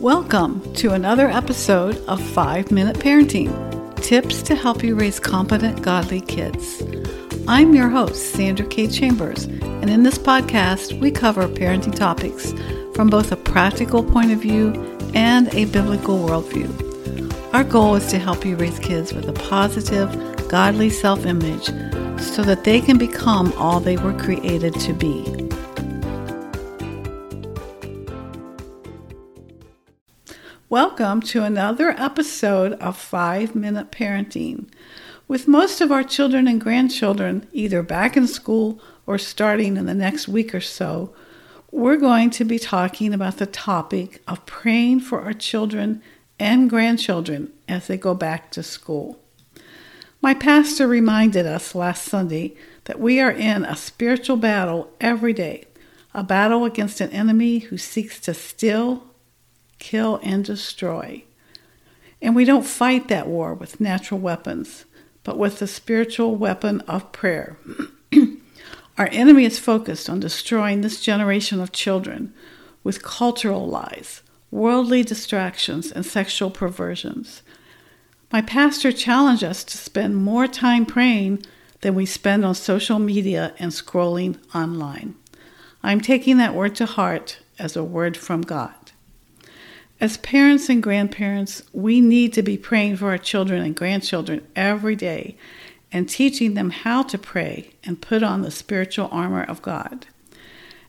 Welcome 0.00 0.72
to 0.76 0.94
another 0.94 1.28
episode 1.28 1.98
of 2.08 2.22
5 2.30 2.72
Minute 2.72 2.96
Parenting 2.96 3.52
Tips 3.96 4.40
to 4.44 4.54
help 4.54 4.82
you 4.82 4.94
raise 4.94 5.20
competent, 5.20 5.82
godly 5.82 6.22
kids. 6.22 6.82
I'm 7.46 7.74
your 7.74 7.90
host, 7.90 8.32
Sandra 8.32 8.64
K. 8.64 8.86
Chambers, 8.86 9.44
and 9.44 9.90
in 9.90 10.02
this 10.02 10.16
podcast, 10.16 10.98
we 11.00 11.10
cover 11.10 11.46
parenting 11.48 11.94
topics 11.94 12.54
from 12.94 13.10
both 13.10 13.30
a 13.30 13.36
practical 13.36 14.02
point 14.02 14.32
of 14.32 14.40
view 14.40 14.72
and 15.12 15.54
a 15.54 15.66
biblical 15.66 16.18
worldview. 16.18 17.52
Our 17.52 17.64
goal 17.64 17.94
is 17.96 18.06
to 18.06 18.18
help 18.18 18.46
you 18.46 18.56
raise 18.56 18.78
kids 18.78 19.12
with 19.12 19.28
a 19.28 19.34
positive, 19.34 20.48
godly 20.48 20.88
self 20.88 21.26
image 21.26 21.66
so 22.18 22.42
that 22.44 22.64
they 22.64 22.80
can 22.80 22.96
become 22.96 23.52
all 23.58 23.80
they 23.80 23.98
were 23.98 24.14
created 24.14 24.72
to 24.80 24.94
be. 24.94 25.39
Welcome 30.70 31.22
to 31.22 31.42
another 31.42 31.90
episode 31.98 32.74
of 32.74 32.96
5 32.96 33.56
Minute 33.56 33.90
Parenting. 33.90 34.68
With 35.26 35.48
most 35.48 35.80
of 35.80 35.90
our 35.90 36.04
children 36.04 36.46
and 36.46 36.60
grandchildren 36.60 37.48
either 37.52 37.82
back 37.82 38.16
in 38.16 38.28
school 38.28 38.80
or 39.04 39.18
starting 39.18 39.76
in 39.76 39.86
the 39.86 39.94
next 39.94 40.28
week 40.28 40.54
or 40.54 40.60
so, 40.60 41.12
we're 41.72 41.96
going 41.96 42.30
to 42.30 42.44
be 42.44 42.60
talking 42.60 43.12
about 43.12 43.38
the 43.38 43.46
topic 43.46 44.22
of 44.28 44.46
praying 44.46 45.00
for 45.00 45.22
our 45.22 45.32
children 45.32 46.02
and 46.38 46.70
grandchildren 46.70 47.52
as 47.66 47.88
they 47.88 47.96
go 47.96 48.14
back 48.14 48.52
to 48.52 48.62
school. 48.62 49.18
My 50.22 50.34
pastor 50.34 50.86
reminded 50.86 51.46
us 51.46 51.74
last 51.74 52.04
Sunday 52.04 52.54
that 52.84 53.00
we 53.00 53.18
are 53.18 53.32
in 53.32 53.64
a 53.64 53.74
spiritual 53.74 54.36
battle 54.36 54.92
every 55.00 55.32
day, 55.32 55.64
a 56.14 56.22
battle 56.22 56.64
against 56.64 57.00
an 57.00 57.10
enemy 57.10 57.58
who 57.58 57.76
seeks 57.76 58.20
to 58.20 58.32
steal, 58.32 59.10
kill, 59.80 60.20
and 60.22 60.44
destroy. 60.44 61.24
And 62.22 62.36
we 62.36 62.44
don't 62.44 62.64
fight 62.64 63.08
that 63.08 63.26
war 63.26 63.54
with 63.54 63.80
natural 63.80 64.20
weapons, 64.20 64.84
but 65.24 65.36
with 65.36 65.58
the 65.58 65.66
spiritual 65.66 66.36
weapon 66.36 66.82
of 66.82 67.10
prayer. 67.10 67.56
Our 68.98 69.08
enemy 69.10 69.44
is 69.44 69.58
focused 69.58 70.08
on 70.08 70.20
destroying 70.20 70.82
this 70.82 71.00
generation 71.00 71.60
of 71.60 71.72
children 71.72 72.32
with 72.84 73.02
cultural 73.02 73.66
lies, 73.66 74.22
worldly 74.50 75.02
distractions, 75.02 75.90
and 75.90 76.04
sexual 76.04 76.50
perversions. 76.50 77.42
My 78.32 78.42
pastor 78.42 78.92
challenged 78.92 79.42
us 79.42 79.64
to 79.64 79.78
spend 79.78 80.16
more 80.16 80.46
time 80.46 80.86
praying 80.86 81.42
than 81.80 81.94
we 81.94 82.06
spend 82.06 82.44
on 82.44 82.54
social 82.54 82.98
media 82.98 83.54
and 83.58 83.72
scrolling 83.72 84.38
online. 84.54 85.14
I'm 85.82 86.00
taking 86.00 86.36
that 86.36 86.54
word 86.54 86.74
to 86.76 86.86
heart 86.86 87.38
as 87.58 87.76
a 87.76 87.84
word 87.84 88.16
from 88.16 88.42
God. 88.42 88.74
As 90.00 90.16
parents 90.16 90.70
and 90.70 90.82
grandparents, 90.82 91.62
we 91.74 92.00
need 92.00 92.32
to 92.32 92.42
be 92.42 92.56
praying 92.56 92.96
for 92.96 93.10
our 93.10 93.18
children 93.18 93.62
and 93.62 93.76
grandchildren 93.76 94.46
every 94.56 94.96
day 94.96 95.36
and 95.92 96.08
teaching 96.08 96.54
them 96.54 96.70
how 96.70 97.02
to 97.02 97.18
pray 97.18 97.72
and 97.84 98.00
put 98.00 98.22
on 98.22 98.40
the 98.40 98.50
spiritual 98.50 99.08
armor 99.12 99.42
of 99.42 99.60
God. 99.60 100.06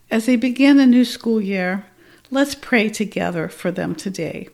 As 0.09 0.26
they 0.26 0.38
begin 0.38 0.80
a 0.80 0.86
new 0.86 1.03
school 1.03 1.42
year, 1.42 1.86
let's 2.30 2.56
pray 2.56 2.88
together 2.88 3.50
for 3.50 3.70
them 3.70 3.95
today. 3.95 4.48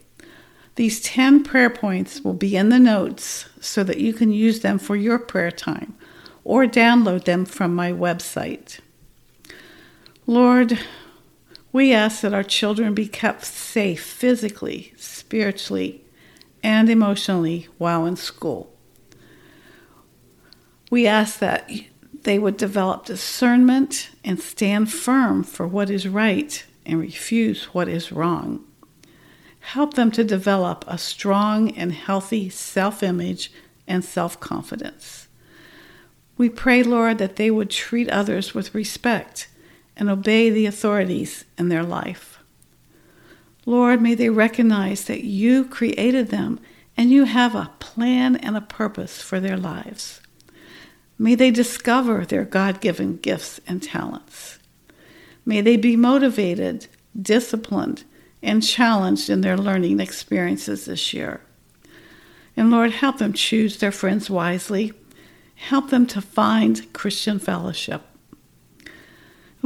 These 0.74 1.00
10 1.02 1.44
prayer 1.44 1.70
points 1.70 2.22
will 2.22 2.34
be 2.34 2.56
in 2.56 2.68
the 2.68 2.78
notes 2.78 3.48
so 3.60 3.84
that 3.84 3.98
you 3.98 4.12
can 4.12 4.32
use 4.32 4.60
them 4.60 4.78
for 4.78 4.96
your 4.96 5.18
prayer 5.18 5.50
time 5.50 5.96
or 6.42 6.66
download 6.66 7.24
them 7.24 7.44
from 7.44 7.74
my 7.74 7.92
website. 7.92 8.80
Lord, 10.26 10.78
we 11.72 11.92
ask 11.92 12.22
that 12.22 12.34
our 12.34 12.42
children 12.42 12.94
be 12.94 13.06
kept 13.06 13.44
safe 13.44 14.02
physically, 14.02 14.92
spiritually, 14.96 16.04
and 16.62 16.88
emotionally 16.88 17.68
while 17.78 18.06
in 18.06 18.16
school. 18.16 18.72
We 20.90 21.06
ask 21.06 21.38
that 21.40 21.70
they 22.22 22.38
would 22.38 22.56
develop 22.56 23.04
discernment 23.04 24.10
and 24.24 24.40
stand 24.40 24.90
firm 24.92 25.44
for 25.44 25.66
what 25.66 25.90
is 25.90 26.08
right 26.08 26.64
and 26.86 26.98
refuse 26.98 27.64
what 27.74 27.88
is 27.88 28.10
wrong. 28.10 28.64
Help 29.60 29.94
them 29.94 30.10
to 30.12 30.24
develop 30.24 30.84
a 30.88 30.96
strong 30.96 31.70
and 31.76 31.92
healthy 31.92 32.48
self 32.48 33.02
image 33.02 33.52
and 33.86 34.02
self 34.02 34.40
confidence. 34.40 35.28
We 36.38 36.48
pray, 36.48 36.82
Lord, 36.82 37.18
that 37.18 37.36
they 37.36 37.50
would 37.50 37.68
treat 37.68 38.08
others 38.08 38.54
with 38.54 38.74
respect 38.74 39.48
and 39.98 40.08
obey 40.08 40.48
the 40.48 40.66
authorities 40.66 41.44
in 41.58 41.68
their 41.68 41.82
life. 41.82 42.38
Lord, 43.66 44.00
may 44.00 44.14
they 44.14 44.30
recognize 44.30 45.04
that 45.04 45.24
you 45.24 45.64
created 45.64 46.28
them 46.28 46.60
and 46.96 47.10
you 47.10 47.24
have 47.24 47.54
a 47.54 47.70
plan 47.80 48.36
and 48.36 48.56
a 48.56 48.62
purpose 48.62 49.20
for 49.20 49.40
their 49.40 49.56
lives. 49.56 50.20
May 51.18 51.34
they 51.34 51.50
discover 51.50 52.24
their 52.24 52.44
God 52.44 52.80
given 52.80 53.18
gifts 53.18 53.60
and 53.66 53.82
talents. 53.82 54.58
May 55.44 55.60
they 55.60 55.76
be 55.76 55.96
motivated, 55.96 56.86
disciplined, 57.20 58.04
and 58.42 58.62
challenged 58.62 59.28
in 59.28 59.40
their 59.40 59.56
learning 59.56 60.00
experiences 60.00 60.84
this 60.84 61.12
year. 61.12 61.40
And 62.56 62.70
Lord, 62.70 62.92
help 62.92 63.18
them 63.18 63.32
choose 63.32 63.78
their 63.78 63.92
friends 63.92 64.30
wisely. 64.30 64.92
Help 65.54 65.90
them 65.90 66.06
to 66.06 66.20
find 66.20 66.92
Christian 66.92 67.38
fellowship. 67.38 68.02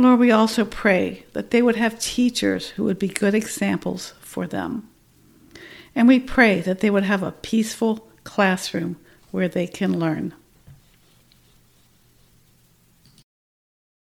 Lord, 0.03 0.21
we 0.21 0.31
also 0.31 0.65
pray 0.65 1.25
that 1.33 1.51
they 1.51 1.63
would 1.63 1.77
have 1.77 1.99
teachers 1.99 2.71
who 2.71 2.85
would 2.85 2.99
be 2.99 3.09
good 3.09 3.35
examples 3.35 4.15
for 4.21 4.47
them. 4.47 4.89
And 5.95 6.09
we 6.09 6.19
pray 6.19 6.61
that 6.61 6.81
they 6.81 6.91
would 6.91 7.05
have 7.05 7.23
a 7.23 7.33
peaceful 7.33 8.09
classroom 8.25 8.97
where 9.31 9.49
they 9.49 9.67
can 9.67 9.99
learn. 9.99 10.35